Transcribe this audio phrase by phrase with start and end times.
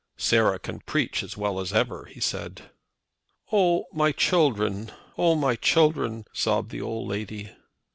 [0.17, 2.71] "Sarah can preach as well as ever," he said.
[3.51, 3.85] "Oh!
[3.93, 5.35] my children, oh!
[5.35, 7.55] my children!" sobbed the old lady.